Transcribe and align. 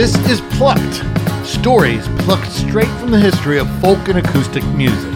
This 0.00 0.16
is 0.30 0.40
Plucked 0.56 1.04
stories 1.46 2.08
plucked 2.20 2.50
straight 2.50 2.88
from 2.98 3.10
the 3.10 3.20
history 3.20 3.58
of 3.58 3.68
folk 3.82 3.98
and 4.08 4.16
acoustic 4.16 4.64
music. 4.68 5.12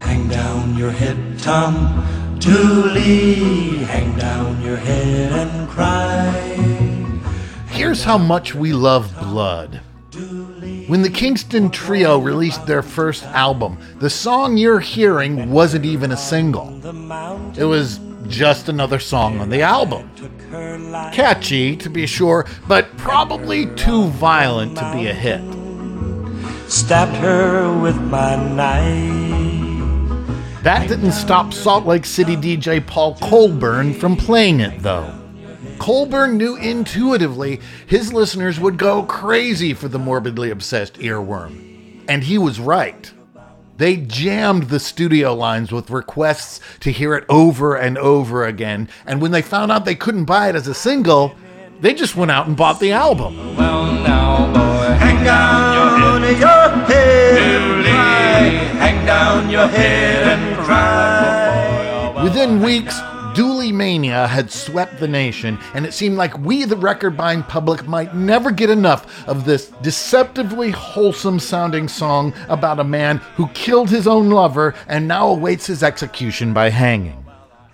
Hang 0.00 0.26
down 0.28 0.78
your 0.78 0.90
head, 0.90 1.38
Tom 1.38 2.38
Dooley. 2.38 3.84
Hang 3.84 4.16
down 4.16 4.62
your 4.62 4.78
head 4.78 5.32
and 5.32 5.68
cry. 5.68 6.30
Here's 7.68 8.04
how 8.04 8.16
much 8.16 8.54
we 8.54 8.72
love 8.72 9.14
blood. 9.20 9.82
When 10.86 11.02
the 11.02 11.10
Kingston 11.10 11.68
Trio 11.68 12.18
released 12.18 12.64
their 12.64 12.82
first 12.82 13.24
album, 13.24 13.76
the 13.98 14.08
song 14.08 14.56
you're 14.56 14.80
hearing 14.80 15.50
wasn't 15.50 15.84
even 15.84 16.10
a 16.10 16.16
single. 16.16 16.80
It 17.58 17.64
was 17.64 18.00
just 18.30 18.68
another 18.68 18.98
song 18.98 19.40
on 19.40 19.50
the 19.50 19.62
album. 19.62 20.10
Catchy, 21.12 21.76
to 21.76 21.90
be 21.90 22.06
sure, 22.06 22.46
but 22.66 22.96
probably 22.96 23.66
too 23.74 24.06
violent 24.06 24.78
to 24.78 24.92
be 24.92 25.08
a 25.08 25.14
hit. 25.14 25.40
Stabbed 26.70 27.16
her 27.16 27.78
with 27.80 28.00
my 28.00 28.36
knife. 28.36 29.60
That 30.62 30.88
didn't 30.88 31.12
stop 31.12 31.52
Salt 31.52 31.86
Lake 31.86 32.04
City 32.04 32.36
DJ 32.36 32.86
Paul 32.86 33.14
Colburn 33.16 33.94
from 33.94 34.16
playing 34.16 34.60
it, 34.60 34.82
though. 34.82 35.12
Colburn 35.78 36.36
knew 36.36 36.56
intuitively 36.56 37.60
his 37.86 38.12
listeners 38.12 38.60
would 38.60 38.76
go 38.76 39.02
crazy 39.04 39.72
for 39.72 39.88
the 39.88 39.98
morbidly 39.98 40.50
obsessed 40.50 40.94
earworm. 40.98 42.04
And 42.08 42.22
he 42.22 42.36
was 42.36 42.60
right. 42.60 43.10
They 43.80 43.96
jammed 43.96 44.64
the 44.64 44.78
studio 44.78 45.34
lines 45.34 45.72
with 45.72 45.88
requests 45.88 46.60
to 46.80 46.92
hear 46.92 47.14
it 47.14 47.24
over 47.30 47.76
and 47.76 47.96
over 47.96 48.44
again, 48.44 48.90
and 49.06 49.22
when 49.22 49.30
they 49.30 49.40
found 49.40 49.72
out 49.72 49.86
they 49.86 49.94
couldn't 49.94 50.26
buy 50.26 50.50
it 50.50 50.54
as 50.54 50.68
a 50.68 50.74
single, 50.74 51.34
they 51.80 51.94
just 51.94 52.14
went 52.14 52.30
out 52.30 52.46
and 52.46 52.54
bought 52.54 52.78
the 52.78 52.92
album. 52.92 53.56
Well, 53.56 53.90
now, 53.94 54.52
boy, 54.52 54.92
hang 54.96 55.24
down 55.24 56.20
your 56.20 56.84
head, 56.88 57.86
Hang 58.76 59.06
down 59.06 59.48
your 59.48 59.66
head 59.66 60.28
and 60.28 60.56
cry. 60.58 62.22
Within 62.22 62.60
weeks, 62.60 63.00
Dooley 63.00 63.09
Mania 63.80 64.26
had 64.26 64.52
swept 64.52 65.00
the 65.00 65.08
nation, 65.08 65.58
and 65.72 65.86
it 65.86 65.94
seemed 65.94 66.18
like 66.18 66.36
we, 66.36 66.66
the 66.66 66.76
record 66.76 67.16
buying 67.16 67.42
public, 67.42 67.88
might 67.88 68.14
never 68.14 68.50
get 68.50 68.68
enough 68.68 69.26
of 69.26 69.46
this 69.46 69.68
deceptively 69.80 70.70
wholesome 70.70 71.40
sounding 71.40 71.88
song 71.88 72.34
about 72.50 72.78
a 72.78 72.84
man 72.84 73.16
who 73.36 73.48
killed 73.54 73.88
his 73.88 74.06
own 74.06 74.28
lover 74.28 74.74
and 74.86 75.08
now 75.08 75.28
awaits 75.28 75.64
his 75.64 75.82
execution 75.82 76.52
by 76.52 76.68
hanging. 76.68 77.24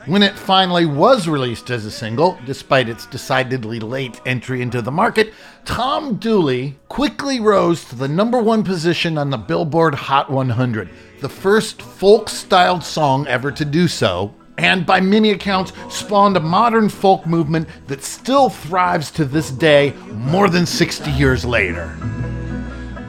When 0.06 0.22
it 0.22 0.38
finally 0.38 0.86
was 0.86 1.26
released 1.26 1.70
as 1.70 1.84
a 1.84 1.90
single, 1.90 2.38
despite 2.46 2.88
its 2.88 3.06
decidedly 3.06 3.80
late 3.80 4.20
entry 4.24 4.62
into 4.62 4.80
the 4.82 4.92
market, 4.92 5.34
Tom 5.64 6.18
Dooley 6.18 6.78
quickly 6.88 7.40
rose 7.40 7.84
to 7.86 7.96
the 7.96 8.06
number 8.06 8.40
one 8.40 8.62
position 8.62 9.18
on 9.18 9.30
the 9.30 9.38
Billboard 9.38 9.96
Hot 9.96 10.30
100, 10.30 10.88
the 11.20 11.28
first 11.28 11.82
folk 11.82 12.28
styled 12.28 12.84
song 12.84 13.26
ever 13.26 13.50
to 13.50 13.64
do 13.64 13.88
so, 13.88 14.32
and 14.58 14.86
by 14.86 15.00
many 15.00 15.30
accounts 15.30 15.72
spawned 15.90 16.36
a 16.36 16.40
modern 16.40 16.88
folk 16.88 17.26
movement 17.26 17.68
that 17.86 18.02
still 18.02 18.48
thrives 18.48 19.10
to 19.12 19.24
this 19.24 19.50
day 19.50 19.92
more 20.12 20.48
than 20.48 20.66
60 20.66 21.10
years 21.10 21.44
later. 21.44 21.96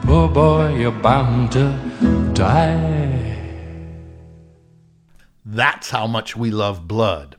Poor 0.02 0.28
boy, 0.28 0.76
you're 0.76 0.92
bound 0.92 1.52
to 1.52 2.32
die. 2.34 3.36
That's 5.44 5.90
how 5.90 6.06
much 6.06 6.36
we 6.36 6.50
love 6.50 6.86
blood. 6.86 7.36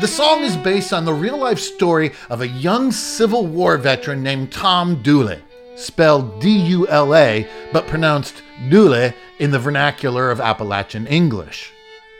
The 0.00 0.08
song 0.08 0.42
is 0.42 0.56
based 0.56 0.92
on 0.92 1.04
the 1.04 1.14
real 1.14 1.38
life 1.38 1.58
story 1.58 2.12
of 2.28 2.40
a 2.40 2.48
young 2.48 2.90
Civil 2.90 3.46
War 3.46 3.78
veteran 3.78 4.22
named 4.22 4.52
Tom 4.52 5.02
Dooley 5.02 5.40
spelled 5.76 6.40
D 6.40 6.50
U 6.50 6.86
L 6.88 7.14
A, 7.14 7.48
but 7.72 7.86
pronounced 7.86 8.42
Dooley 8.68 9.14
in 9.38 9.50
the 9.50 9.58
vernacular 9.58 10.30
of 10.30 10.40
Appalachian 10.40 11.06
English. 11.06 11.72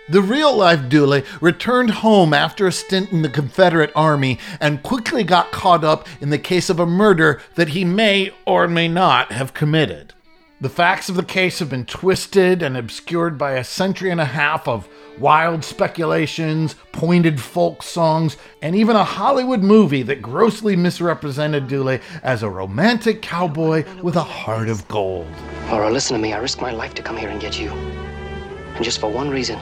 The 0.09 0.21
real 0.21 0.55
life 0.55 0.91
Dooley 0.91 1.25
returned 1.41 1.91
home 1.91 2.35
after 2.35 2.67
a 2.67 2.73
stint 2.73 3.11
in 3.11 3.23
the 3.23 3.31
Confederate 3.31 3.91
Army 3.97 4.39
and 4.61 4.83
quickly 4.83 5.25
got 5.25 5.51
caught 5.51 5.83
up 5.83 6.07
in 6.21 6.29
the 6.29 6.39
case 6.39 6.69
of 6.69 6.79
a 6.79 6.85
murder 6.85 7.41
that 7.55 7.71
he 7.71 7.87
may 7.87 8.31
or 8.45 8.69
may 8.69 8.87
not 8.87 9.33
have 9.33 9.55
committed. 9.55 10.13
The 10.61 10.69
facts 10.69 11.09
of 11.09 11.17
the 11.17 11.25
case 11.25 11.59
have 11.59 11.69
been 11.69 11.85
twisted 11.85 12.63
and 12.63 12.77
obscured 12.77 13.37
by 13.37 13.53
a 13.53 13.65
century 13.65 14.11
and 14.11 14.21
a 14.21 14.25
half 14.25 14.69
of 14.69 14.89
wild 15.19 15.65
speculations, 15.65 16.77
pointed 16.93 17.41
folk 17.41 17.83
songs, 17.83 18.37
and 18.63 18.77
even 18.77 18.95
a 18.95 19.05
Hollywood 19.05 19.63
movie 19.63 20.03
that 20.05 20.23
grossly 20.23 20.77
misrepresented 20.77 21.67
Dooley 21.67 22.01
as 22.23 22.43
a 22.43 22.49
romantic 22.49 23.21
cowboy 23.21 23.85
with 24.01 24.17
a 24.17 24.23
heart 24.23 24.69
of 24.69 24.87
gold. 24.87 25.27
Laura, 25.69 25.91
listen 25.91 26.17
to 26.17 26.23
me. 26.23 26.33
I 26.33 26.39
risked 26.39 26.63
my 26.63 26.71
life 26.71 26.95
to 26.95 27.03
come 27.03 27.17
here 27.17 27.31
and 27.31 27.41
get 27.41 27.59
you. 27.59 27.71
And 27.71 28.85
just 28.85 29.01
for 29.01 29.11
one 29.11 29.31
reason 29.31 29.59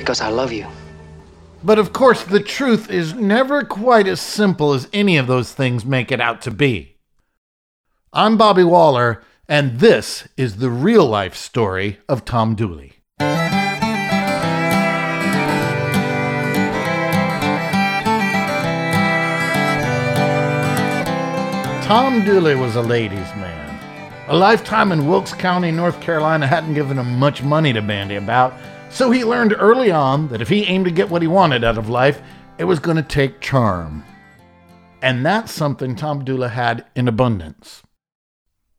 because 0.00 0.20
I 0.22 0.30
love 0.30 0.50
you. 0.50 0.66
But 1.62 1.78
of 1.78 1.92
course, 1.92 2.24
the 2.24 2.40
truth 2.40 2.90
is 2.90 3.12
never 3.12 3.62
quite 3.64 4.08
as 4.08 4.18
simple 4.20 4.72
as 4.72 4.88
any 4.94 5.18
of 5.18 5.26
those 5.26 5.52
things 5.52 5.84
make 5.84 6.10
it 6.10 6.20
out 6.20 6.40
to 6.42 6.50
be. 6.50 6.96
I'm 8.12 8.38
Bobby 8.38 8.64
Waller 8.64 9.22
and 9.50 9.80
this 9.80 10.28
is 10.36 10.58
the 10.58 10.70
real 10.70 11.04
life 11.04 11.34
story 11.34 11.98
of 12.08 12.24
Tom 12.24 12.54
Dooley. 12.54 12.92
Tom 21.82 22.24
Dooley 22.24 22.54
was 22.54 22.76
a 22.76 22.80
ladies' 22.80 23.18
man. 23.34 23.58
A 24.28 24.36
lifetime 24.36 24.92
in 24.92 25.08
Wilkes 25.08 25.34
County, 25.34 25.72
North 25.72 26.00
Carolina 26.00 26.46
hadn't 26.46 26.74
given 26.74 26.96
him 26.96 27.18
much 27.18 27.42
money 27.42 27.72
to 27.72 27.82
bandy 27.82 28.14
about, 28.14 28.54
so 28.88 29.10
he 29.10 29.24
learned 29.24 29.56
early 29.58 29.90
on 29.90 30.28
that 30.28 30.40
if 30.40 30.48
he 30.48 30.62
aimed 30.66 30.84
to 30.84 30.92
get 30.92 31.10
what 31.10 31.22
he 31.22 31.28
wanted 31.28 31.64
out 31.64 31.76
of 31.76 31.88
life, 31.88 32.22
it 32.58 32.64
was 32.64 32.78
going 32.78 32.98
to 32.98 33.02
take 33.02 33.40
charm. 33.40 34.04
And 35.02 35.26
that's 35.26 35.50
something 35.50 35.96
Tom 35.96 36.24
Dooley 36.24 36.50
had 36.50 36.86
in 36.94 37.08
abundance 37.08 37.82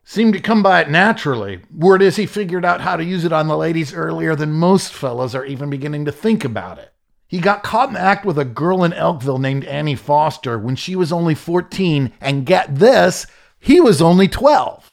seemed 0.04 0.34
to 0.34 0.40
come 0.40 0.62
by 0.62 0.80
it 0.80 0.90
naturally. 0.90 1.60
Word 1.74 2.02
is 2.02 2.16
he 2.16 2.26
figured 2.26 2.64
out 2.64 2.80
how 2.80 2.96
to 2.96 3.04
use 3.04 3.24
it 3.24 3.32
on 3.32 3.48
the 3.48 3.56
ladies 3.56 3.94
earlier 3.94 4.34
than 4.34 4.52
most 4.52 4.92
fellas 4.92 5.34
are 5.34 5.44
even 5.44 5.70
beginning 5.70 6.04
to 6.06 6.12
think 6.12 6.44
about 6.44 6.78
it. 6.78 6.92
He 7.26 7.38
got 7.38 7.62
caught 7.62 7.88
in 7.88 7.94
the 7.94 8.00
act 8.00 8.26
with 8.26 8.38
a 8.38 8.44
girl 8.44 8.84
in 8.84 8.92
Elkville 8.92 9.40
named 9.40 9.64
Annie 9.64 9.94
Foster 9.94 10.58
when 10.58 10.76
she 10.76 10.94
was 10.94 11.12
only 11.12 11.34
14, 11.34 12.12
and 12.20 12.44
get 12.44 12.74
this, 12.74 13.26
he 13.58 13.80
was 13.80 14.02
only 14.02 14.28
12. 14.28 14.92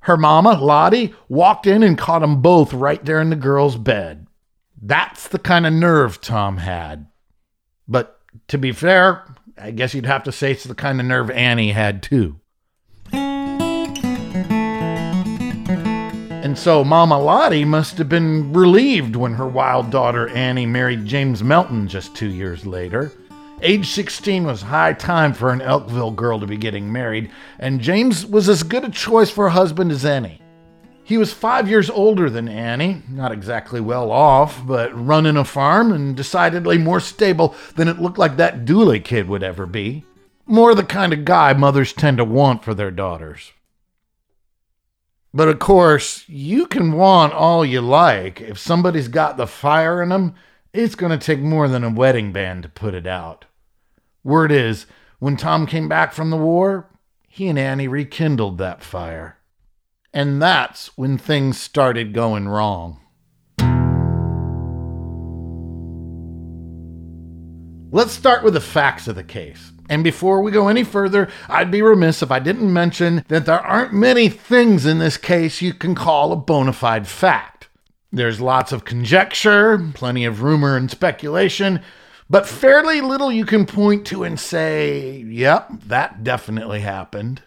Her 0.00 0.16
mama, 0.16 0.54
Lottie, 0.54 1.14
walked 1.28 1.66
in 1.66 1.82
and 1.82 1.98
caught 1.98 2.20
them 2.20 2.40
both 2.40 2.72
right 2.72 3.04
there 3.04 3.20
in 3.20 3.30
the 3.30 3.36
girl's 3.36 3.76
bed. 3.76 4.26
That's 4.80 5.28
the 5.28 5.38
kind 5.38 5.66
of 5.66 5.72
nerve 5.72 6.20
Tom 6.20 6.58
had. 6.58 7.06
But 7.88 8.18
to 8.48 8.58
be 8.58 8.72
fair, 8.72 9.26
I 9.58 9.70
guess 9.70 9.94
you'd 9.94 10.06
have 10.06 10.24
to 10.24 10.32
say 10.32 10.52
it's 10.52 10.64
the 10.64 10.74
kind 10.74 11.00
of 11.00 11.06
nerve 11.06 11.30
Annie 11.30 11.72
had 11.72 12.02
too. 12.02 12.40
And 16.54 16.58
so 16.60 16.84
Mama 16.84 17.18
Lottie 17.18 17.64
must 17.64 17.98
have 17.98 18.08
been 18.08 18.52
relieved 18.52 19.16
when 19.16 19.34
her 19.34 19.48
wild 19.48 19.90
daughter 19.90 20.28
Annie 20.28 20.66
married 20.66 21.04
James 21.04 21.42
Melton 21.42 21.88
just 21.88 22.14
two 22.14 22.28
years 22.28 22.64
later. 22.64 23.10
Age 23.60 23.90
16 23.90 24.44
was 24.44 24.62
high 24.62 24.92
time 24.92 25.32
for 25.32 25.50
an 25.50 25.58
Elkville 25.58 26.14
girl 26.14 26.38
to 26.38 26.46
be 26.46 26.56
getting 26.56 26.92
married, 26.92 27.28
and 27.58 27.80
James 27.80 28.24
was 28.24 28.48
as 28.48 28.62
good 28.62 28.84
a 28.84 28.88
choice 28.88 29.30
for 29.30 29.48
a 29.48 29.50
husband 29.50 29.90
as 29.90 30.04
any. 30.04 30.40
He 31.02 31.18
was 31.18 31.32
five 31.32 31.68
years 31.68 31.90
older 31.90 32.30
than 32.30 32.48
Annie, 32.48 33.02
not 33.08 33.32
exactly 33.32 33.80
well 33.80 34.12
off, 34.12 34.64
but 34.64 34.94
running 34.94 35.36
a 35.36 35.44
farm 35.44 35.90
and 35.90 36.16
decidedly 36.16 36.78
more 36.78 37.00
stable 37.00 37.56
than 37.74 37.88
it 37.88 37.98
looked 37.98 38.18
like 38.18 38.36
that 38.36 38.64
Dooley 38.64 39.00
kid 39.00 39.26
would 39.26 39.42
ever 39.42 39.66
be. 39.66 40.04
More 40.46 40.76
the 40.76 40.84
kind 40.84 41.12
of 41.12 41.24
guy 41.24 41.52
mothers 41.52 41.92
tend 41.92 42.18
to 42.18 42.24
want 42.24 42.62
for 42.62 42.74
their 42.74 42.92
daughters. 42.92 43.53
But 45.36 45.48
of 45.48 45.58
course, 45.58 46.24
you 46.28 46.68
can 46.68 46.92
want 46.92 47.32
all 47.32 47.64
you 47.64 47.80
like. 47.80 48.40
If 48.40 48.56
somebody's 48.56 49.08
got 49.08 49.36
the 49.36 49.48
fire 49.48 50.00
in 50.00 50.10
them, 50.10 50.36
it's 50.72 50.94
going 50.94 51.10
to 51.10 51.18
take 51.18 51.40
more 51.40 51.66
than 51.66 51.82
a 51.82 51.90
wedding 51.90 52.32
band 52.32 52.62
to 52.62 52.68
put 52.68 52.94
it 52.94 53.04
out. 53.04 53.44
Word 54.22 54.52
is, 54.52 54.86
when 55.18 55.36
Tom 55.36 55.66
came 55.66 55.88
back 55.88 56.12
from 56.12 56.30
the 56.30 56.36
war, 56.36 56.88
he 57.26 57.48
and 57.48 57.58
Annie 57.58 57.88
rekindled 57.88 58.58
that 58.58 58.84
fire. 58.84 59.38
And 60.12 60.40
that's 60.40 60.96
when 60.96 61.18
things 61.18 61.60
started 61.60 62.14
going 62.14 62.46
wrong. 62.46 63.00
Let's 67.90 68.12
start 68.12 68.44
with 68.44 68.54
the 68.54 68.60
facts 68.60 69.08
of 69.08 69.16
the 69.16 69.24
case. 69.24 69.72
And 69.88 70.02
before 70.02 70.40
we 70.40 70.50
go 70.50 70.68
any 70.68 70.82
further, 70.84 71.28
I'd 71.48 71.70
be 71.70 71.82
remiss 71.82 72.22
if 72.22 72.30
I 72.30 72.38
didn't 72.38 72.72
mention 72.72 73.24
that 73.28 73.46
there 73.46 73.60
aren't 73.60 73.92
many 73.92 74.28
things 74.28 74.86
in 74.86 74.98
this 74.98 75.16
case 75.16 75.60
you 75.60 75.74
can 75.74 75.94
call 75.94 76.32
a 76.32 76.36
bona 76.36 76.72
fide 76.72 77.06
fact. 77.06 77.68
There's 78.10 78.40
lots 78.40 78.72
of 78.72 78.84
conjecture, 78.84 79.78
plenty 79.94 80.24
of 80.24 80.42
rumor 80.42 80.76
and 80.76 80.90
speculation, 80.90 81.82
but 82.30 82.46
fairly 82.46 83.00
little 83.00 83.30
you 83.30 83.44
can 83.44 83.66
point 83.66 84.06
to 84.06 84.24
and 84.24 84.38
say, 84.38 85.18
yep, 85.18 85.68
that 85.86 86.24
definitely 86.24 86.80
happened. 86.80 87.42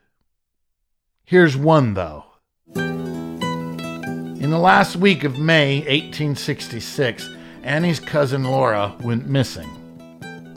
Here's 1.24 1.58
one, 1.58 1.94
though. 1.94 2.26
In 2.76 4.52
the 4.52 4.60
last 4.60 4.96
week 4.96 5.24
of 5.24 5.40
May 5.40 5.80
1866, 5.80 7.30
Annie's 7.64 8.00
cousin 8.00 8.44
Laura 8.44 8.96
went 9.02 9.28
missing. 9.28 9.77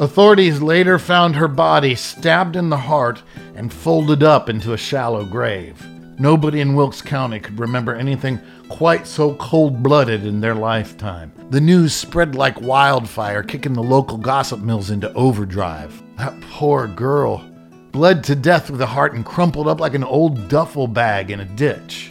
Authorities 0.00 0.62
later 0.62 0.98
found 0.98 1.36
her 1.36 1.46
body 1.46 1.94
stabbed 1.94 2.56
in 2.56 2.70
the 2.70 2.76
heart 2.78 3.22
and 3.54 3.70
folded 3.70 4.22
up 4.22 4.48
into 4.48 4.72
a 4.72 4.78
shallow 4.78 5.26
grave. 5.26 5.86
Nobody 6.18 6.62
in 6.62 6.74
Wilkes 6.74 7.02
County 7.02 7.38
could 7.38 7.60
remember 7.60 7.94
anything 7.94 8.40
quite 8.70 9.06
so 9.06 9.34
cold 9.34 9.82
blooded 9.82 10.24
in 10.24 10.40
their 10.40 10.54
lifetime. 10.54 11.32
The 11.50 11.60
news 11.60 11.94
spread 11.94 12.34
like 12.34 12.58
wildfire, 12.62 13.42
kicking 13.42 13.74
the 13.74 13.82
local 13.82 14.16
gossip 14.16 14.60
mills 14.60 14.88
into 14.88 15.12
overdrive. 15.12 16.02
That 16.16 16.40
poor 16.50 16.86
girl 16.86 17.46
bled 17.92 18.24
to 18.24 18.34
death 18.34 18.70
with 18.70 18.80
a 18.80 18.86
heart 18.86 19.12
and 19.12 19.22
crumpled 19.22 19.68
up 19.68 19.80
like 19.80 19.92
an 19.92 20.04
old 20.04 20.48
duffel 20.48 20.86
bag 20.86 21.30
in 21.30 21.40
a 21.40 21.44
ditch. 21.44 22.10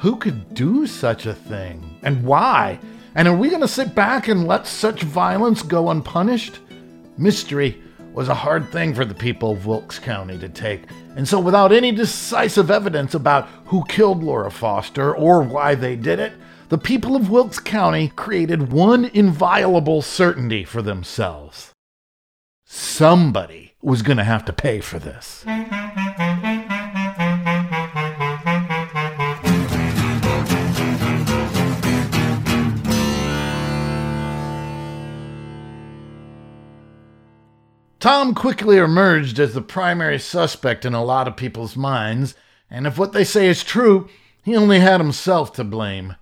Who 0.00 0.16
could 0.16 0.52
do 0.52 0.86
such 0.86 1.24
a 1.24 1.32
thing? 1.32 1.98
And 2.02 2.22
why? 2.22 2.78
And 3.14 3.26
are 3.26 3.36
we 3.36 3.48
going 3.48 3.62
to 3.62 3.68
sit 3.68 3.94
back 3.94 4.28
and 4.28 4.46
let 4.46 4.66
such 4.66 5.04
violence 5.04 5.62
go 5.62 5.88
unpunished? 5.88 6.58
Mystery 7.20 7.82
was 8.14 8.30
a 8.30 8.34
hard 8.34 8.72
thing 8.72 8.94
for 8.94 9.04
the 9.04 9.14
people 9.14 9.50
of 9.50 9.66
Wilkes 9.66 9.98
County 9.98 10.38
to 10.38 10.48
take, 10.48 10.84
and 11.16 11.28
so 11.28 11.38
without 11.38 11.70
any 11.70 11.92
decisive 11.92 12.70
evidence 12.70 13.12
about 13.12 13.46
who 13.66 13.84
killed 13.84 14.24
Laura 14.24 14.50
Foster 14.50 15.14
or 15.14 15.42
why 15.42 15.74
they 15.74 15.96
did 15.96 16.18
it, 16.18 16.32
the 16.70 16.78
people 16.78 17.14
of 17.14 17.28
Wilkes 17.28 17.58
County 17.58 18.08
created 18.16 18.72
one 18.72 19.04
inviolable 19.04 20.00
certainty 20.00 20.64
for 20.64 20.80
themselves. 20.80 21.72
Somebody 22.64 23.74
was 23.82 24.00
going 24.00 24.16
to 24.16 24.24
have 24.24 24.46
to 24.46 24.52
pay 24.54 24.80
for 24.80 24.98
this. 24.98 25.44
Tom 38.00 38.34
quickly 38.34 38.78
emerged 38.78 39.38
as 39.38 39.52
the 39.52 39.60
primary 39.60 40.18
suspect 40.18 40.86
in 40.86 40.94
a 40.94 41.04
lot 41.04 41.28
of 41.28 41.36
people's 41.36 41.76
minds, 41.76 42.34
and 42.70 42.86
if 42.86 42.98
what 42.98 43.12
they 43.12 43.24
say 43.24 43.46
is 43.46 43.62
true, 43.62 44.08
he 44.42 44.56
only 44.56 44.80
had 44.80 45.00
himself 45.00 45.52
to 45.52 45.64
blame. 45.64 46.16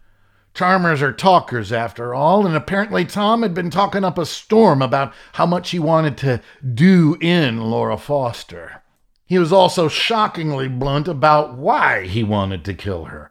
Charmers 0.55 1.01
are 1.03 1.13
talkers, 1.13 1.73
after 1.73 2.13
all, 2.13 2.45
and 2.45 2.57
apparently 2.57 3.05
Tom 3.05 3.43
had 3.43 3.55
been 3.55 3.71
talking 3.71 4.03
up 4.03 4.19
a 4.19 4.27
storm 4.27 4.83
about 4.83 5.15
how 5.35 5.47
much 5.47 5.71
he 5.71 5.79
wanted 5.79 6.17
to 6.19 6.43
do 6.75 7.17
in 7.21 7.61
Laura 7.71 7.97
Foster. 7.97 8.83
He 9.25 9.39
was 9.39 9.53
also 9.53 9.87
shockingly 9.87 10.67
blunt 10.67 11.07
about 11.07 11.57
why 11.57 12.09
he 12.09 12.25
wanted 12.25 12.65
to 12.65 12.75
kill 12.75 13.05
her. 13.05 13.31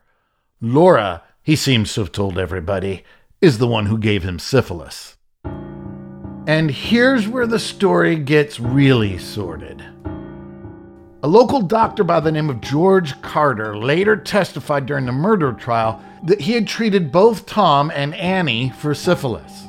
Laura, 0.62 1.22
he 1.44 1.58
seems 1.58 1.94
to 1.94 2.00
have 2.02 2.14
told 2.14 2.38
everybody, 2.38 3.04
is 3.42 3.58
the 3.58 3.68
one 3.68 3.88
who 3.88 3.98
gave 3.98 4.24
him 4.24 4.40
syphilis. 4.40 5.17
And 6.48 6.72
here's 6.72 7.28
where 7.28 7.46
the 7.46 7.60
story 7.60 8.16
gets 8.16 8.58
really 8.58 9.18
sordid. 9.18 9.84
A 11.22 11.28
local 11.28 11.62
doctor 11.62 12.06
by 12.06 12.22
the 12.22 12.32
name 12.32 12.50
of 12.50 12.62
George 12.62 13.22
Carter 13.22 13.78
later 13.78 14.16
testified 14.16 14.86
during 14.86 15.06
the 15.06 15.12
murder 15.12 15.52
trial 15.52 16.02
that 16.24 16.40
he 16.40 16.54
had 16.54 16.66
treated 16.66 17.12
both 17.12 17.46
Tom 17.46 17.92
and 17.94 18.16
Annie 18.16 18.70
for 18.70 18.96
syphilis. 18.96 19.66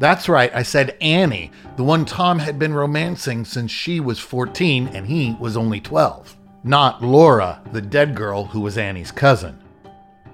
That's 0.00 0.28
right, 0.28 0.54
I 0.54 0.64
said 0.64 0.98
Annie, 1.00 1.50
the 1.76 1.84
one 1.84 2.04
Tom 2.04 2.40
had 2.40 2.58
been 2.58 2.74
romancing 2.74 3.46
since 3.46 3.70
she 3.70 3.98
was 3.98 4.18
14 4.18 4.88
and 4.88 5.06
he 5.06 5.34
was 5.40 5.56
only 5.56 5.80
12. 5.80 6.36
Not 6.62 7.02
Laura, 7.02 7.62
the 7.72 7.80
dead 7.80 8.14
girl 8.14 8.44
who 8.44 8.60
was 8.60 8.76
Annie's 8.76 9.12
cousin. 9.12 9.58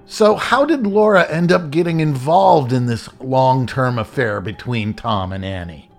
So, 0.07 0.37
how 0.37 0.67
did 0.67 0.87
Laura 0.87 1.27
end 1.31 1.51
up 1.51 1.71
getting 1.71 2.01
involved 2.01 2.73
in 2.73 2.87
this 2.87 3.09
long 3.21 3.67
term 3.67 3.99
affair 3.99 4.41
between 4.41 4.93
Tom 4.93 5.33
and 5.33 5.45
Annie? 5.45 5.91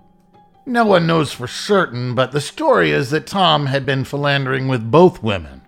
No 0.64 0.84
one 0.84 1.06
knows 1.06 1.32
for 1.32 1.46
certain, 1.46 2.14
but 2.14 2.32
the 2.32 2.40
story 2.40 2.90
is 2.90 3.10
that 3.10 3.26
Tom 3.26 3.66
had 3.66 3.84
been 3.84 4.04
philandering 4.04 4.68
with 4.68 4.90
both 4.90 5.22
women. 5.22 5.62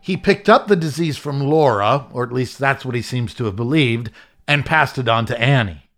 He 0.00 0.16
picked 0.16 0.48
up 0.48 0.66
the 0.66 0.76
disease 0.76 1.16
from 1.16 1.40
Laura, 1.40 2.06
or 2.12 2.22
at 2.22 2.32
least 2.32 2.58
that's 2.58 2.84
what 2.84 2.94
he 2.94 3.02
seems 3.02 3.34
to 3.34 3.44
have 3.44 3.56
believed, 3.56 4.10
and 4.46 4.66
passed 4.66 4.98
it 4.98 5.08
on 5.08 5.26
to 5.26 5.40
Annie. 5.40 5.90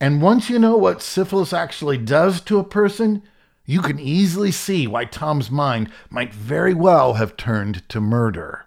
And 0.00 0.22
once 0.22 0.48
you 0.48 0.58
know 0.58 0.76
what 0.76 1.02
syphilis 1.02 1.52
actually 1.52 1.98
does 1.98 2.40
to 2.42 2.58
a 2.58 2.64
person, 2.64 3.22
you 3.66 3.80
can 3.82 3.98
easily 3.98 4.50
see 4.50 4.86
why 4.86 5.04
Tom's 5.04 5.50
mind 5.50 5.90
might 6.08 6.34
very 6.34 6.74
well 6.74 7.14
have 7.14 7.36
turned 7.36 7.86
to 7.90 8.00
murder. 8.00 8.66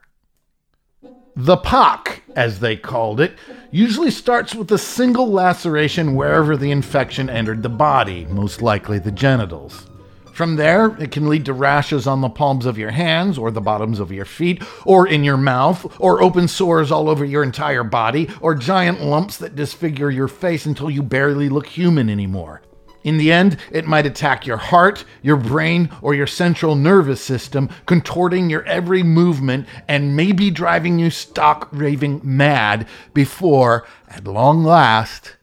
The 1.35 1.57
pock, 1.57 2.21
as 2.35 2.59
they 2.59 2.75
called 2.77 3.19
it, 3.19 3.33
usually 3.71 4.11
starts 4.11 4.53
with 4.53 4.71
a 4.71 4.77
single 4.77 5.31
laceration 5.31 6.13
wherever 6.13 6.55
the 6.55 6.69
infection 6.69 7.27
entered 7.27 7.63
the 7.63 7.69
body, 7.69 8.25
most 8.25 8.61
likely 8.61 8.99
the 8.99 9.11
genitals. 9.11 9.87
From 10.31 10.57
there, 10.57 10.95
it 11.01 11.09
can 11.09 11.27
lead 11.27 11.45
to 11.45 11.53
rashes 11.53 12.05
on 12.05 12.21
the 12.21 12.29
palms 12.29 12.67
of 12.67 12.77
your 12.77 12.91
hands, 12.91 13.39
or 13.39 13.49
the 13.49 13.61
bottoms 13.61 13.99
of 13.99 14.11
your 14.11 14.25
feet, 14.25 14.63
or 14.85 15.07
in 15.07 15.23
your 15.23 15.37
mouth, 15.37 15.99
or 15.99 16.21
open 16.21 16.47
sores 16.47 16.91
all 16.91 17.09
over 17.09 17.25
your 17.25 17.41
entire 17.41 17.83
body, 17.83 18.29
or 18.39 18.53
giant 18.53 19.01
lumps 19.01 19.37
that 19.37 19.55
disfigure 19.55 20.11
your 20.11 20.27
face 20.27 20.67
until 20.67 20.91
you 20.91 21.01
barely 21.01 21.49
look 21.49 21.65
human 21.65 22.11
anymore. 22.11 22.61
In 23.03 23.17
the 23.17 23.31
end, 23.31 23.57
it 23.71 23.85
might 23.85 24.05
attack 24.05 24.47
your 24.47 24.57
heart, 24.57 25.03
your 25.21 25.35
brain, 25.35 25.89
or 26.01 26.13
your 26.13 26.27
central 26.27 26.75
nervous 26.75 27.21
system, 27.21 27.69
contorting 27.85 28.49
your 28.49 28.63
every 28.63 29.03
movement 29.03 29.67
and 29.87 30.15
maybe 30.15 30.49
driving 30.49 30.99
you 30.99 31.09
stock 31.09 31.67
raving 31.71 32.21
mad 32.23 32.87
before, 33.13 33.85
at 34.07 34.25
long 34.25 34.63
last, 34.63 35.35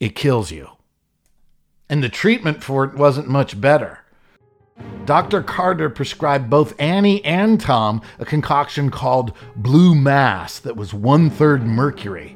it 0.00 0.16
kills 0.16 0.50
you. 0.50 0.70
And 1.88 2.02
the 2.02 2.08
treatment 2.08 2.64
for 2.64 2.84
it 2.84 2.94
wasn't 2.94 3.28
much 3.28 3.60
better. 3.60 4.00
Dr. 5.04 5.42
Carter 5.42 5.88
prescribed 5.88 6.50
both 6.50 6.74
Annie 6.78 7.24
and 7.24 7.60
Tom 7.60 8.02
a 8.18 8.24
concoction 8.24 8.90
called 8.90 9.32
Blue 9.54 9.94
Mass 9.94 10.58
that 10.58 10.76
was 10.76 10.92
one 10.92 11.30
third 11.30 11.62
mercury. 11.64 12.35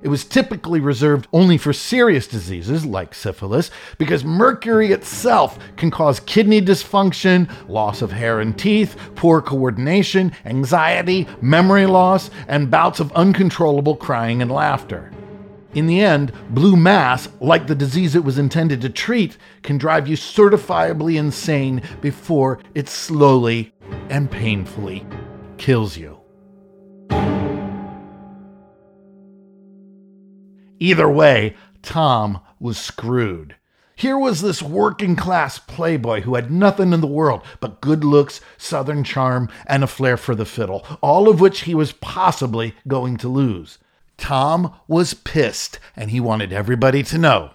It 0.00 0.08
was 0.08 0.24
typically 0.24 0.78
reserved 0.78 1.26
only 1.32 1.58
for 1.58 1.72
serious 1.72 2.28
diseases 2.28 2.86
like 2.86 3.14
syphilis 3.14 3.70
because 3.98 4.24
mercury 4.24 4.92
itself 4.92 5.58
can 5.76 5.90
cause 5.90 6.20
kidney 6.20 6.62
dysfunction, 6.62 7.50
loss 7.68 8.00
of 8.00 8.12
hair 8.12 8.38
and 8.38 8.56
teeth, 8.56 8.96
poor 9.16 9.42
coordination, 9.42 10.32
anxiety, 10.44 11.26
memory 11.40 11.86
loss, 11.86 12.30
and 12.46 12.70
bouts 12.70 13.00
of 13.00 13.12
uncontrollable 13.12 13.96
crying 13.96 14.40
and 14.40 14.52
laughter. 14.52 15.10
In 15.74 15.86
the 15.88 16.00
end, 16.00 16.32
blue 16.50 16.76
mass, 16.76 17.28
like 17.40 17.66
the 17.66 17.74
disease 17.74 18.14
it 18.14 18.24
was 18.24 18.38
intended 18.38 18.80
to 18.82 18.88
treat, 18.88 19.36
can 19.62 19.78
drive 19.78 20.06
you 20.06 20.16
certifiably 20.16 21.18
insane 21.18 21.82
before 22.00 22.60
it 22.74 22.88
slowly 22.88 23.74
and 24.08 24.30
painfully 24.30 25.04
kills 25.58 25.96
you. 25.96 26.17
Either 30.78 31.08
way, 31.08 31.56
Tom 31.82 32.40
was 32.60 32.78
screwed. 32.78 33.56
Here 33.96 34.16
was 34.16 34.42
this 34.42 34.62
working 34.62 35.16
class 35.16 35.58
playboy 35.58 36.20
who 36.20 36.36
had 36.36 36.52
nothing 36.52 36.92
in 36.92 37.00
the 37.00 37.06
world 37.08 37.42
but 37.58 37.80
good 37.80 38.04
looks, 38.04 38.40
southern 38.56 39.02
charm, 39.02 39.48
and 39.66 39.82
a 39.82 39.88
flair 39.88 40.16
for 40.16 40.36
the 40.36 40.44
fiddle, 40.44 40.86
all 41.00 41.28
of 41.28 41.40
which 41.40 41.62
he 41.62 41.74
was 41.74 41.90
possibly 41.92 42.76
going 42.86 43.16
to 43.16 43.28
lose. 43.28 43.78
Tom 44.16 44.72
was 44.86 45.14
pissed, 45.14 45.80
and 45.96 46.12
he 46.12 46.20
wanted 46.20 46.52
everybody 46.52 47.02
to 47.04 47.18
know. 47.18 47.50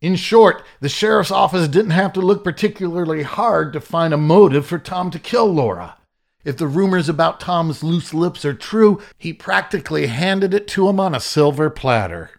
In 0.00 0.14
short, 0.14 0.62
the 0.80 0.88
sheriff's 0.88 1.30
office 1.30 1.66
didn't 1.66 1.90
have 1.90 2.12
to 2.12 2.20
look 2.20 2.44
particularly 2.44 3.22
hard 3.22 3.72
to 3.72 3.80
find 3.80 4.14
a 4.14 4.18
motive 4.18 4.66
for 4.66 4.78
Tom 4.78 5.10
to 5.10 5.18
kill 5.18 5.46
Laura. 5.46 5.96
If 6.44 6.58
the 6.58 6.66
rumors 6.68 7.08
about 7.08 7.40
Tom's 7.40 7.82
loose 7.82 8.12
lips 8.12 8.44
are 8.44 8.54
true, 8.54 9.00
he 9.18 9.32
practically 9.32 10.06
handed 10.06 10.52
it 10.52 10.68
to 10.68 10.88
him 10.88 11.00
on 11.00 11.14
a 11.14 11.20
silver 11.20 11.70
platter. 11.70 12.30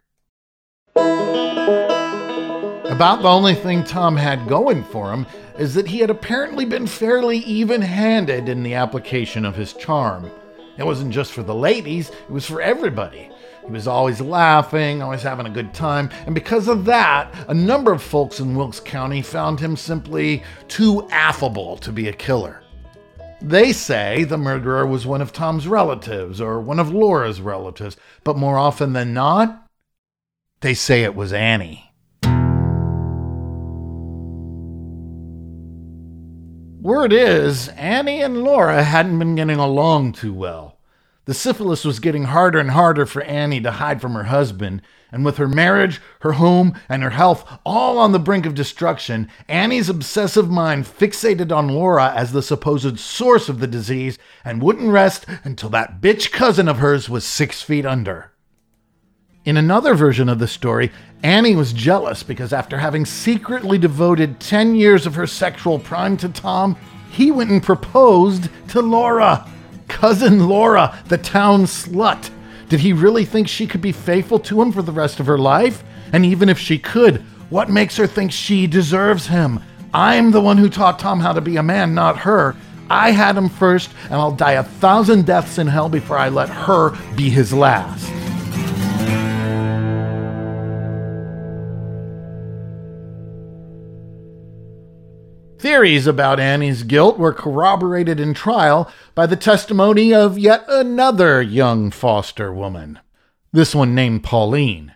About 2.95 3.21
the 3.23 3.27
only 3.27 3.55
thing 3.55 3.83
Tom 3.83 4.15
had 4.15 4.47
going 4.47 4.81
for 4.85 5.11
him 5.11 5.27
is 5.59 5.73
that 5.73 5.85
he 5.85 5.99
had 5.99 6.09
apparently 6.09 6.63
been 6.63 6.87
fairly 6.87 7.39
even 7.39 7.81
handed 7.81 8.47
in 8.47 8.63
the 8.63 8.75
application 8.75 9.43
of 9.43 9.53
his 9.53 9.73
charm. 9.73 10.31
It 10.77 10.85
wasn't 10.85 11.13
just 11.13 11.33
for 11.33 11.43
the 11.43 11.53
ladies, 11.53 12.09
it 12.09 12.31
was 12.31 12.45
for 12.45 12.61
everybody. 12.61 13.29
He 13.65 13.69
was 13.69 13.85
always 13.85 14.21
laughing, 14.21 15.01
always 15.01 15.23
having 15.23 15.45
a 15.45 15.49
good 15.49 15.73
time, 15.73 16.09
and 16.25 16.33
because 16.33 16.69
of 16.69 16.85
that, 16.85 17.35
a 17.49 17.53
number 17.53 17.91
of 17.91 18.01
folks 18.01 18.39
in 18.39 18.55
Wilkes 18.55 18.79
County 18.79 19.21
found 19.21 19.59
him 19.59 19.75
simply 19.75 20.41
too 20.69 21.05
affable 21.11 21.75
to 21.79 21.91
be 21.91 22.07
a 22.07 22.13
killer. 22.13 22.63
They 23.41 23.73
say 23.73 24.23
the 24.23 24.37
murderer 24.37 24.87
was 24.87 25.05
one 25.05 25.21
of 25.21 25.33
Tom's 25.33 25.67
relatives 25.67 26.39
or 26.39 26.61
one 26.61 26.79
of 26.79 26.93
Laura's 26.93 27.41
relatives, 27.41 27.97
but 28.23 28.37
more 28.37 28.57
often 28.57 28.93
than 28.93 29.13
not, 29.13 29.67
they 30.61 30.73
say 30.73 31.03
it 31.03 31.13
was 31.13 31.33
Annie. 31.33 31.91
Word 36.85 37.13
is, 37.13 37.69
Annie 37.69 38.21
and 38.21 38.43
Laura 38.43 38.83
hadn't 38.83 39.17
been 39.17 39.33
getting 39.33 39.57
along 39.57 40.11
too 40.11 40.31
well. 40.31 40.77
The 41.25 41.33
syphilis 41.33 41.83
was 41.83 41.97
getting 41.97 42.25
harder 42.25 42.59
and 42.59 42.69
harder 42.69 43.07
for 43.07 43.23
Annie 43.23 43.59
to 43.61 43.71
hide 43.71 43.99
from 43.99 44.13
her 44.13 44.25
husband, 44.25 44.83
and 45.11 45.25
with 45.25 45.37
her 45.37 45.47
marriage, 45.47 45.99
her 46.19 46.33
home, 46.33 46.79
and 46.87 47.01
her 47.01 47.09
health 47.09 47.43
all 47.65 47.97
on 47.97 48.11
the 48.11 48.19
brink 48.19 48.45
of 48.45 48.53
destruction, 48.53 49.31
Annie's 49.47 49.89
obsessive 49.89 50.47
mind 50.47 50.85
fixated 50.85 51.51
on 51.51 51.69
Laura 51.69 52.13
as 52.15 52.33
the 52.33 52.43
supposed 52.43 52.99
source 52.99 53.49
of 53.49 53.59
the 53.59 53.65
disease 53.65 54.19
and 54.43 54.61
wouldn't 54.61 54.91
rest 54.91 55.25
until 55.43 55.69
that 55.69 55.99
bitch 56.01 56.31
cousin 56.31 56.67
of 56.67 56.77
hers 56.77 57.09
was 57.09 57.25
six 57.25 57.63
feet 57.63 57.87
under. 57.87 58.31
In 59.45 59.57
another 59.57 59.93
version 59.93 60.27
of 60.27 60.39
the 60.39 60.47
story, 60.47 60.91
Annie 61.21 61.55
was 61.55 61.71
jealous 61.71 62.23
because 62.23 62.51
after 62.51 62.79
having 62.79 63.05
secretly 63.05 63.77
devoted 63.77 64.39
10 64.39 64.73
years 64.73 65.05
of 65.05 65.13
her 65.13 65.27
sexual 65.27 65.77
prime 65.77 66.17
to 66.17 66.29
Tom, 66.29 66.75
he 67.11 67.29
went 67.29 67.51
and 67.51 67.61
proposed 67.61 68.49
to 68.69 68.81
Laura. 68.81 69.47
Cousin 69.87 70.47
Laura, 70.49 70.97
the 71.09 71.19
town 71.19 71.65
slut. 71.65 72.31
Did 72.69 72.79
he 72.79 72.91
really 72.91 73.23
think 73.23 73.47
she 73.47 73.67
could 73.67 73.81
be 73.81 73.91
faithful 73.91 74.39
to 74.39 74.59
him 74.59 74.71
for 74.71 74.81
the 74.81 74.91
rest 74.91 75.19
of 75.19 75.27
her 75.27 75.37
life? 75.37 75.83
And 76.11 76.25
even 76.25 76.49
if 76.49 76.57
she 76.57 76.79
could, 76.79 77.17
what 77.51 77.69
makes 77.69 77.97
her 77.97 78.07
think 78.07 78.31
she 78.31 78.65
deserves 78.65 79.27
him? 79.27 79.59
I'm 79.93 80.31
the 80.31 80.41
one 80.41 80.57
who 80.57 80.69
taught 80.69 80.97
Tom 80.97 81.19
how 81.19 81.33
to 81.33 81.41
be 81.41 81.57
a 81.57 81.63
man, 81.63 81.93
not 81.93 82.17
her. 82.17 82.55
I 82.89 83.11
had 83.11 83.37
him 83.37 83.49
first, 83.49 83.91
and 84.05 84.15
I'll 84.15 84.31
die 84.31 84.53
a 84.53 84.63
thousand 84.63 85.27
deaths 85.27 85.59
in 85.59 85.67
hell 85.67 85.87
before 85.87 86.17
I 86.17 86.29
let 86.29 86.49
her 86.49 86.97
be 87.15 87.29
his 87.29 87.53
last. 87.53 88.14
Theories 95.75 96.07
about 96.07 96.39
Annie's 96.39 96.83
guilt 96.83 97.19
were 97.19 97.33
corroborated 97.33 98.17
in 98.17 98.33
trial 98.33 98.89
by 99.13 99.25
the 99.25 99.35
testimony 99.35 100.13
of 100.13 100.39
yet 100.39 100.63
another 100.69 101.41
young 101.41 101.91
foster 101.91 102.53
woman, 102.53 102.97
this 103.51 103.75
one 103.75 103.93
named 103.93 104.23
Pauline. 104.23 104.93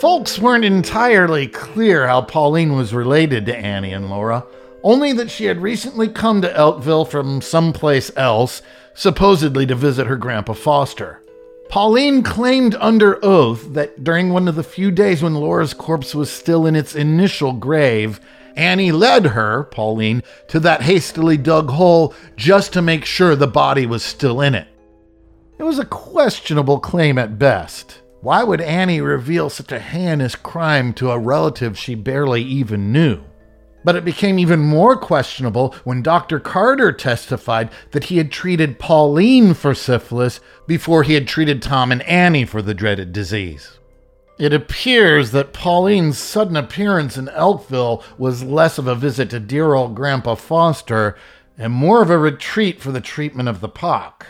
Folks 0.00 0.38
weren't 0.38 0.64
entirely 0.64 1.48
clear 1.48 2.06
how 2.06 2.22
Pauline 2.22 2.76
was 2.76 2.94
related 2.94 3.44
to 3.46 3.56
Annie 3.56 3.92
and 3.92 4.08
Laura, 4.08 4.46
only 4.84 5.12
that 5.12 5.28
she 5.28 5.46
had 5.46 5.60
recently 5.60 6.06
come 6.06 6.40
to 6.42 6.56
Elkville 6.56 7.08
from 7.08 7.40
someplace 7.40 8.08
else, 8.16 8.62
supposedly 8.94 9.66
to 9.66 9.74
visit 9.74 10.06
her 10.06 10.16
grandpa 10.16 10.52
Foster. 10.52 11.20
Pauline 11.68 12.22
claimed 12.22 12.76
under 12.76 13.22
oath 13.24 13.72
that 13.74 14.04
during 14.04 14.30
one 14.30 14.48
of 14.48 14.54
the 14.54 14.62
few 14.62 14.90
days 14.90 15.22
when 15.22 15.34
Laura's 15.34 15.74
corpse 15.74 16.14
was 16.14 16.30
still 16.30 16.66
in 16.66 16.76
its 16.76 16.94
initial 16.94 17.52
grave, 17.52 18.20
Annie 18.56 18.92
led 18.92 19.26
her, 19.26 19.64
Pauline, 19.64 20.22
to 20.48 20.60
that 20.60 20.82
hastily 20.82 21.36
dug 21.36 21.70
hole 21.70 22.14
just 22.36 22.72
to 22.72 22.82
make 22.82 23.04
sure 23.04 23.36
the 23.36 23.46
body 23.46 23.84
was 23.84 24.02
still 24.02 24.40
in 24.40 24.54
it. 24.54 24.68
It 25.58 25.64
was 25.64 25.78
a 25.78 25.84
questionable 25.84 26.80
claim 26.80 27.18
at 27.18 27.38
best. 27.38 28.00
Why 28.20 28.42
would 28.42 28.60
Annie 28.60 29.00
reveal 29.00 29.50
such 29.50 29.72
a 29.72 29.78
heinous 29.78 30.34
crime 30.34 30.92
to 30.94 31.10
a 31.10 31.18
relative 31.18 31.78
she 31.78 31.94
barely 31.94 32.42
even 32.42 32.92
knew? 32.92 33.22
But 33.86 33.94
it 33.94 34.04
became 34.04 34.40
even 34.40 34.58
more 34.58 34.96
questionable 34.96 35.72
when 35.84 36.02
Dr. 36.02 36.40
Carter 36.40 36.90
testified 36.90 37.70
that 37.92 38.06
he 38.06 38.16
had 38.18 38.32
treated 38.32 38.80
Pauline 38.80 39.54
for 39.54 39.76
syphilis 39.76 40.40
before 40.66 41.04
he 41.04 41.14
had 41.14 41.28
treated 41.28 41.62
Tom 41.62 41.92
and 41.92 42.02
Annie 42.02 42.44
for 42.44 42.62
the 42.62 42.74
dreaded 42.74 43.12
disease. 43.12 43.78
It 44.40 44.52
appears 44.52 45.30
that 45.30 45.52
Pauline's 45.52 46.18
sudden 46.18 46.56
appearance 46.56 47.16
in 47.16 47.28
Elkville 47.28 48.02
was 48.18 48.42
less 48.42 48.76
of 48.76 48.88
a 48.88 48.96
visit 48.96 49.30
to 49.30 49.38
dear 49.38 49.74
old 49.74 49.94
Grandpa 49.94 50.34
Foster 50.34 51.16
and 51.56 51.72
more 51.72 52.02
of 52.02 52.10
a 52.10 52.18
retreat 52.18 52.80
for 52.80 52.90
the 52.90 53.00
treatment 53.00 53.48
of 53.48 53.60
the 53.60 53.68
pock. 53.68 54.26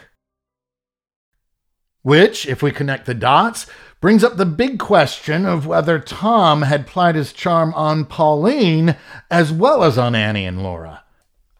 Which, 2.07 2.47
if 2.47 2.63
we 2.63 2.71
connect 2.71 3.07
the 3.07 3.15
dots, 3.15 3.67
brings 4.01 4.23
up 4.23 4.37
the 4.37 4.47
big 4.47 4.79
question 4.79 5.45
of 5.45 5.67
whether 5.67 5.99
Tom 5.99 6.63
had 6.63 6.87
plied 6.87 7.17
his 7.17 7.33
charm 7.33 7.75
on 7.75 8.05
Pauline 8.05 8.95
as 9.29 9.53
well 9.53 9.83
as 9.83 9.99
on 9.99 10.15
Annie 10.15 10.45
and 10.45 10.63
Laura. 10.63 11.03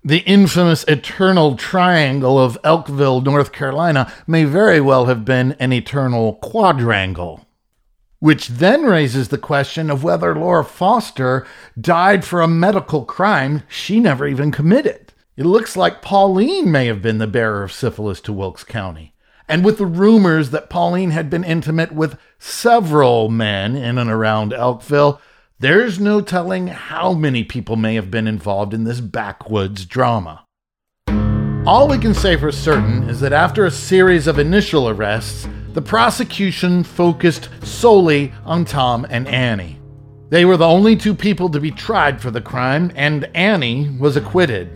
The 0.05 0.19
infamous 0.19 0.85
eternal 0.85 1.57
triangle 1.57 2.39
of 2.39 2.63
Elkville, 2.63 3.25
North 3.25 3.51
Carolina, 3.51 4.13
may 4.29 4.45
very 4.45 4.81
well 4.81 5.07
have 5.07 5.25
been 5.25 5.57
an 5.59 5.73
eternal 5.73 6.35
quadrangle. 6.35 7.45
Which 8.21 8.47
then 8.47 8.85
raises 8.85 9.31
the 9.31 9.39
question 9.39 9.91
of 9.91 10.05
whether 10.05 10.33
Laura 10.33 10.65
Foster 10.65 11.45
died 11.81 12.25
for 12.25 12.41
a 12.41 12.47
medical 12.47 13.05
crime 13.05 13.65
she 13.69 13.99
never 13.99 14.29
even 14.29 14.53
committed. 14.53 15.13
It 15.37 15.45
looks 15.45 15.77
like 15.77 16.03
Pauline 16.03 16.71
may 16.71 16.87
have 16.87 17.03
been 17.03 17.19
the 17.19 17.27
bearer 17.27 17.65
of 17.65 17.73
syphilis 17.73 18.21
to 18.21 18.33
Wilkes 18.33 18.63
County 18.63 19.13
and 19.49 19.65
with 19.65 19.79
the 19.79 19.87
rumors 19.87 20.51
that 20.51 20.71
Pauline 20.71 21.11
had 21.11 21.31
been 21.31 21.45
intimate 21.45 21.93
with 21.93 22.19
several 22.39 23.29
men 23.29 23.77
in 23.77 23.99
and 23.99 24.11
around 24.11 24.53
Elkville, 24.53 25.21
there's 25.59 25.99
no 25.99 26.21
telling 26.21 26.67
how 26.67 27.13
many 27.13 27.43
people 27.43 27.77
may 27.77 27.95
have 27.95 28.11
been 28.11 28.27
involved 28.27 28.75
in 28.75 28.85
this 28.85 29.01
backwoods 29.01 29.87
drama. 29.87 30.45
All 31.67 31.89
we 31.89 31.99
can 31.99 32.15
say 32.15 32.37
for 32.37 32.53
certain 32.53 33.09
is 33.09 33.21
that 33.21 33.33
after 33.33 33.65
a 33.65 33.71
series 33.71 34.27
of 34.27 34.39
initial 34.39 34.89
arrests, 34.89 35.49
the 35.73 35.83
prosecution 35.83 36.85
focused 36.85 37.49
solely 37.63 38.33
on 38.45 38.65
Tom 38.65 39.07
and 39.11 39.27
Annie. 39.29 39.81
They 40.29 40.45
were 40.45 40.57
the 40.57 40.67
only 40.67 40.97
two 40.97 41.15
people 41.15 41.49
to 41.51 41.61
be 41.61 41.71
tried 41.71 42.21
for 42.21 42.31
the 42.31 42.41
crime, 42.41 42.93
and 42.95 43.29
Annie 43.35 43.91
was 43.99 44.17
acquitted. 44.17 44.71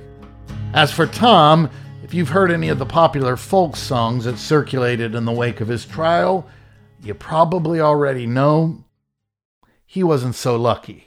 As 0.75 0.93
for 0.93 1.07
Tom, 1.07 1.69
if 2.11 2.15
you've 2.15 2.31
heard 2.31 2.51
any 2.51 2.69
of 2.69 2.81
the 2.81 2.85
popular 2.85 3.37
folk 3.37 3.77
songs 3.77 4.25
that 4.25 4.37
circulated 4.37 5.15
in 5.15 5.27
the 5.27 5.31
wake 5.31 5.61
of 5.61 5.69
his 5.69 5.87
trial, 5.87 6.45
you 7.05 7.15
probably 7.15 7.81
already 7.81 8.27
know 8.27 8.83
he 9.87 10.03
wasn't 10.03 10.35
so 10.35 10.57
lucky. 10.57 11.07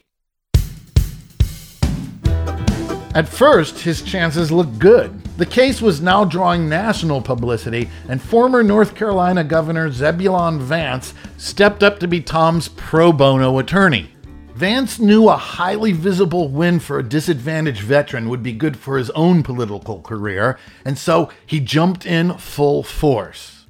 At 3.13 3.27
first, 3.27 3.79
his 3.79 4.01
chances 4.01 4.49
looked 4.49 4.79
good. 4.79 5.21
The 5.35 5.45
case 5.45 5.81
was 5.81 5.99
now 5.99 6.23
drawing 6.23 6.69
national 6.69 7.21
publicity, 7.21 7.89
and 8.07 8.21
former 8.21 8.63
North 8.63 8.95
Carolina 8.95 9.43
Governor 9.43 9.91
Zebulon 9.91 10.61
Vance 10.61 11.13
stepped 11.35 11.83
up 11.83 11.99
to 11.99 12.07
be 12.07 12.21
Tom's 12.21 12.69
pro 12.69 13.11
bono 13.11 13.59
attorney. 13.59 14.12
Vance 14.55 14.99
knew 14.99 15.29
a 15.29 15.35
highly 15.35 15.93
visible 15.93 16.47
win 16.47 16.79
for 16.79 16.99
a 16.99 17.03
disadvantaged 17.03 17.81
veteran 17.81 18.29
would 18.29 18.43
be 18.43 18.53
good 18.53 18.77
for 18.77 18.99
his 18.99 19.09
own 19.11 19.41
political 19.41 19.99
career, 20.01 20.59
and 20.85 20.95
so 20.95 21.31
he 21.43 21.59
jumped 21.59 22.05
in 22.05 22.37
full 22.37 22.83
force. 22.83 23.65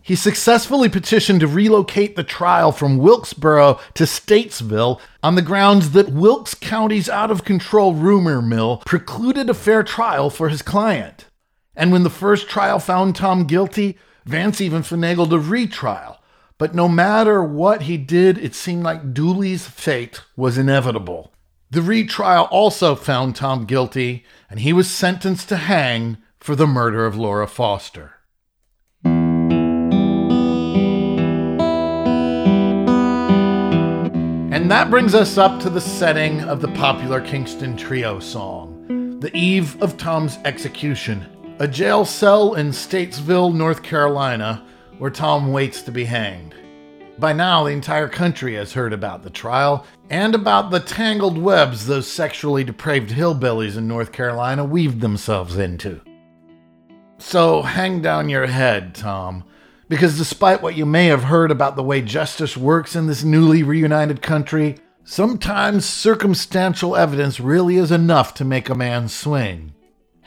He 0.00 0.14
successfully 0.14 0.88
petitioned 0.88 1.40
to 1.40 1.48
relocate 1.48 2.14
the 2.14 2.22
trial 2.22 2.70
from 2.70 2.98
Wilkesboro 2.98 3.80
to 3.94 4.04
Statesville 4.04 5.00
on 5.24 5.34
the 5.34 5.42
grounds 5.42 5.90
that 5.90 6.10
Wilkes 6.10 6.54
County's 6.54 7.08
out 7.08 7.32
of 7.32 7.44
control 7.44 7.94
rumor 7.94 8.40
mill 8.40 8.80
precluded 8.86 9.50
a 9.50 9.54
fair 9.54 9.82
trial 9.82 10.30
for 10.30 10.48
his 10.48 10.62
client. 10.62 11.26
And 11.74 11.90
when 11.90 12.04
the 12.04 12.10
first 12.10 12.48
trial 12.48 12.78
found 12.78 13.16
Tom 13.16 13.44
guilty, 13.44 13.98
Vance 14.24 14.60
even 14.60 14.82
finagled 14.82 15.32
a 15.32 15.38
retrial 15.38 16.17
but 16.58 16.74
no 16.74 16.88
matter 16.88 17.42
what 17.42 17.82
he 17.82 17.96
did, 17.96 18.36
it 18.36 18.52
seemed 18.54 18.82
like 18.82 19.14
Dooley's 19.14 19.68
fate 19.68 20.22
was 20.36 20.58
inevitable. 20.58 21.32
The 21.70 21.82
retrial 21.82 22.46
also 22.50 22.96
found 22.96 23.36
Tom 23.36 23.64
guilty, 23.64 24.24
and 24.50 24.58
he 24.60 24.72
was 24.72 24.90
sentenced 24.90 25.48
to 25.50 25.56
hang 25.56 26.18
for 26.40 26.56
the 26.56 26.66
murder 26.66 27.06
of 27.06 27.16
Laura 27.16 27.46
Foster. 27.46 28.14
And 34.50 34.68
that 34.72 34.90
brings 34.90 35.14
us 35.14 35.38
up 35.38 35.60
to 35.60 35.70
the 35.70 35.80
setting 35.80 36.40
of 36.40 36.60
the 36.60 36.68
popular 36.68 37.20
Kingston 37.20 37.76
Trio 37.76 38.18
song, 38.18 39.20
the 39.20 39.34
eve 39.36 39.80
of 39.80 39.96
Tom's 39.96 40.38
execution, 40.44 41.24
a 41.60 41.68
jail 41.68 42.04
cell 42.04 42.54
in 42.54 42.70
Statesville, 42.70 43.54
North 43.54 43.84
Carolina, 43.84 44.64
where 44.98 45.10
Tom 45.10 45.52
waits 45.52 45.82
to 45.82 45.92
be 45.92 46.04
hanged. 46.04 46.54
By 47.18 47.32
now, 47.32 47.64
the 47.64 47.70
entire 47.70 48.08
country 48.08 48.54
has 48.54 48.72
heard 48.72 48.92
about 48.92 49.22
the 49.22 49.30
trial 49.30 49.84
and 50.10 50.34
about 50.34 50.70
the 50.70 50.80
tangled 50.80 51.36
webs 51.36 51.86
those 51.86 52.06
sexually 52.06 52.64
depraved 52.64 53.10
hillbillies 53.10 53.76
in 53.76 53.88
North 53.88 54.12
Carolina 54.12 54.64
weaved 54.64 55.00
themselves 55.00 55.56
into. 55.56 56.00
So 57.18 57.62
hang 57.62 58.02
down 58.02 58.28
your 58.28 58.46
head, 58.46 58.94
Tom, 58.94 59.44
because 59.88 60.16
despite 60.16 60.62
what 60.62 60.76
you 60.76 60.86
may 60.86 61.06
have 61.06 61.24
heard 61.24 61.50
about 61.50 61.74
the 61.74 61.82
way 61.82 62.02
justice 62.02 62.56
works 62.56 62.94
in 62.94 63.06
this 63.06 63.24
newly 63.24 63.62
reunited 63.62 64.22
country, 64.22 64.76
Sometimes 65.10 65.86
circumstantial 65.86 66.94
evidence 66.94 67.40
really 67.40 67.78
is 67.78 67.90
enough 67.90 68.34
to 68.34 68.44
make 68.44 68.68
a 68.68 68.74
man 68.74 69.08
swing. 69.08 69.72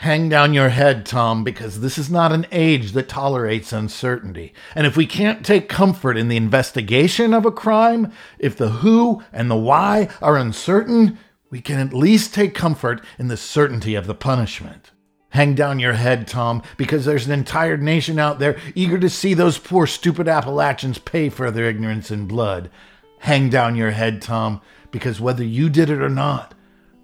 Hang 0.02 0.30
down 0.30 0.56
your 0.56 0.70
head, 0.70 1.06
Tom, 1.06 1.44
because 1.44 1.80
this 1.80 2.00
is 2.00 2.10
not 2.10 2.32
an 2.32 2.48
age 2.52 2.94
that 2.94 3.08
tolerates 3.08 3.72
uncertainty. 3.72 4.52
And 4.74 4.88
if 4.88 4.98
we 4.98 5.06
can't 5.06 5.46
take 5.46 5.70
comfort 5.70 6.18
in 6.18 6.28
the 6.28 6.38
investigation 6.38 7.36
of 7.36 7.46
a 7.46 7.52
crime, 7.52 8.12
if 8.40 8.58
the 8.58 8.70
who 8.70 9.22
and 9.32 9.52
the 9.52 9.56
why 9.56 10.10
are 10.20 10.38
uncertain, 10.38 11.20
we 11.52 11.62
can 11.62 11.78
at 11.78 11.94
least 11.94 12.34
take 12.34 12.56
comfort 12.56 13.04
in 13.20 13.28
the 13.28 13.38
certainty 13.38 13.94
of 13.94 14.08
the 14.08 14.16
punishment. 14.16 14.90
Hang 15.30 15.54
down 15.54 15.80
your 15.80 15.94
head, 15.94 16.28
Tom, 16.28 16.64
because 16.78 17.06
there's 17.06 17.28
an 17.28 17.34
entire 17.34 17.78
nation 17.78 18.18
out 18.18 18.40
there 18.40 18.58
eager 18.74 18.98
to 18.98 19.08
see 19.08 19.36
those 19.36 19.60
poor, 19.60 19.86
stupid 19.86 20.28
Appalachians 20.28 20.98
pay 20.98 21.30
for 21.30 21.52
their 21.52 21.70
ignorance 21.70 22.10
in 22.10 22.26
blood. 22.26 22.72
Hang 23.20 23.52
down 23.52 23.76
your 23.76 23.92
head, 23.92 24.20
Tom, 24.20 24.62
because 24.90 25.22
whether 25.22 25.44
you 25.44 25.70
did 25.70 25.92
it 25.92 26.02
or 26.02 26.10
not, 26.10 26.56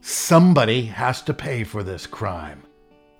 somebody 0.02 0.86
has 0.86 1.22
to 1.22 1.34
pay 1.36 1.64
for 1.64 1.84
this 1.84 2.08
crime. 2.08 2.64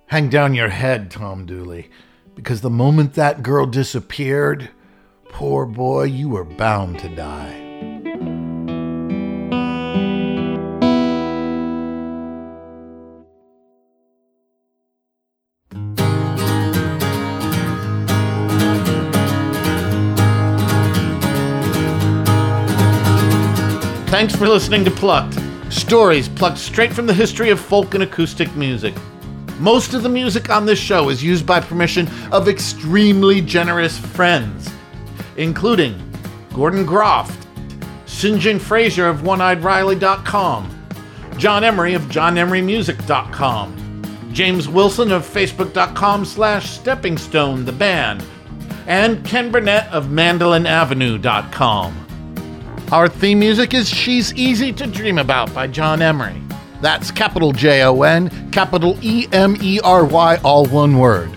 Hang 0.08 0.30
down 0.30 0.54
your 0.54 0.70
head, 0.70 1.10
Tom 1.10 1.44
Dooley, 1.44 1.90
because 2.34 2.62
the 2.62 2.70
moment 2.70 3.12
that 3.12 3.42
girl 3.42 3.66
disappeared, 3.66 4.70
poor 5.28 5.66
boy, 5.66 6.04
you 6.04 6.30
were 6.30 6.44
bound 6.44 6.98
to 7.00 7.14
die. 7.14 7.64
Thanks 24.08 24.34
for 24.34 24.48
listening 24.48 24.86
to 24.86 24.90
Plucked. 24.90 25.38
Stories 25.70 26.30
plucked 26.30 26.56
straight 26.56 26.94
from 26.94 27.04
the 27.04 27.12
history 27.12 27.50
of 27.50 27.60
folk 27.60 27.92
and 27.92 28.02
acoustic 28.02 28.56
music. 28.56 28.94
Most 29.58 29.92
of 29.92 30.02
the 30.02 30.08
music 30.08 30.50
on 30.50 30.66
this 30.66 30.78
show 30.78 31.08
is 31.08 31.22
used 31.22 31.44
by 31.44 31.60
permission 31.60 32.08
of 32.30 32.48
extremely 32.48 33.40
generous 33.40 33.98
friends, 33.98 34.70
including 35.36 36.00
Gordon 36.54 36.86
Groft, 36.86 37.46
Sinjin 38.06 38.60
Fraser 38.60 39.08
of 39.08 39.18
OneEyedReilly.com, 39.18 40.88
Jon 41.38 41.64
Emery 41.64 41.94
of 41.94 42.02
JonEmeryMusic.com, 42.02 44.30
James 44.32 44.68
Wilson 44.68 45.10
of 45.10 45.22
Facebook.com 45.22 46.24
slash 46.24 46.78
the 46.78 47.74
band, 47.76 48.24
and 48.86 49.24
Ken 49.24 49.50
Burnett 49.50 49.88
of 49.88 50.06
MandolinAvenue.com. 50.06 52.06
Our 52.92 53.08
theme 53.08 53.40
music 53.40 53.74
is 53.74 53.88
She's 53.88 54.32
Easy 54.34 54.72
to 54.72 54.86
Dream 54.86 55.18
About 55.18 55.52
by 55.52 55.66
Jon 55.66 56.00
Emery. 56.00 56.40
That's 56.80 57.10
capital 57.10 57.52
J 57.52 57.82
O 57.82 58.02
N, 58.02 58.50
capital 58.50 58.96
E 59.02 59.26
M 59.32 59.56
E 59.60 59.80
R 59.82 60.04
Y, 60.04 60.36
all 60.44 60.66
one 60.66 60.98
word. 60.98 61.30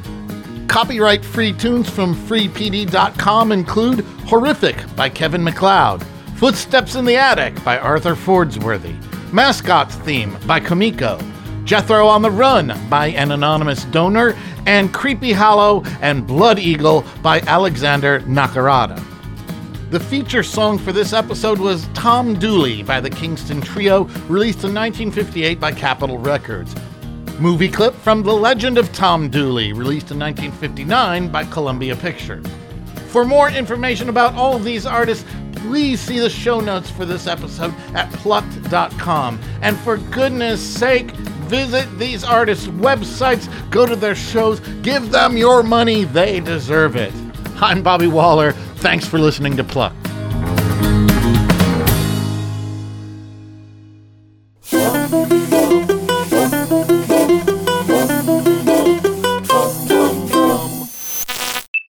Copyright 0.68 1.26
free 1.26 1.52
tunes 1.52 1.90
from 1.90 2.16
freepd.com 2.16 3.52
include 3.52 4.06
Horrific 4.26 4.78
by 4.96 5.10
Kevin 5.10 5.44
MacLeod, 5.44 6.06
Footsteps 6.38 6.96
in 6.96 7.04
the 7.06 7.18
Attic 7.18 7.62
by 7.64 7.78
Arthur 7.78 8.16
Fordsworthy, 8.16 8.96
Mascot's 9.34 9.96
Theme 9.96 10.38
by 10.48 10.60
Komiku, 10.60 11.22
Jethro 11.66 12.08
on 12.08 12.22
the 12.22 12.32
Run 12.32 12.74
by 12.90 13.08
an 13.08 13.32
anonymous 13.32 13.84
donor, 13.86 14.36
and 14.66 14.94
Creepy 14.94 15.34
Hollow 15.34 15.84
and 16.02 16.26
Blood 16.26 16.58
Eagle 16.58 17.04
by 17.22 17.42
Alexander 17.42 18.22
Nakarada. 18.22 19.11
The 19.92 20.00
feature 20.00 20.42
song 20.42 20.78
for 20.78 20.94
this 20.94 21.12
episode 21.12 21.60
was 21.60 21.86
Tom 21.94 22.40
Dooley 22.40 22.82
by 22.82 23.02
the 23.02 23.10
Kingston 23.10 23.60
Trio, 23.60 24.06
released 24.30 24.64
in 24.64 24.74
1958 24.74 25.60
by 25.60 25.74
Capitol 25.74 26.18
Records. 26.18 26.74
Movie 27.42 27.68
clip 27.68 27.94
from 27.96 28.24
The 28.24 28.32
Legend 28.32 28.78
of 28.78 28.94
Tom 28.94 29.30
Dooley, 29.30 29.74
released 29.74 30.10
in 30.10 30.18
1959 30.18 31.28
by 31.28 31.44
Columbia 31.44 31.98
Pictures. 31.98 32.46
For 33.08 33.26
more 33.26 33.50
information 33.50 34.08
about 34.08 34.34
all 34.34 34.56
of 34.56 34.64
these 34.64 34.86
artists, 34.86 35.26
please 35.58 36.00
see 36.00 36.20
the 36.20 36.30
show 36.30 36.62
notes 36.62 36.90
for 36.90 37.04
this 37.06 37.28
episode 37.28 37.74
at 37.94 38.10
plucked.com. 38.14 39.42
And 39.62 39.78
for 39.80 39.98
goodness 39.98 40.62
sake, 40.62 41.12
visit 41.52 42.00
these 42.00 42.24
artists' 42.24 42.68
websites, 42.68 43.50
go 43.70 43.86
to 43.86 43.98
their 43.98 44.16
shows, 44.16 44.62
give 44.84 45.12
them 45.12 45.36
your 45.36 45.64
money, 45.64 46.06
they 46.06 46.40
deserve 46.40 46.96
it. 46.96 47.14
I'm 47.58 47.84
Bobby 47.84 48.08
Waller. 48.08 48.56
Thanks 48.82 49.06
for 49.06 49.20
listening 49.20 49.56
to 49.58 49.64
Pluck. 49.64 49.94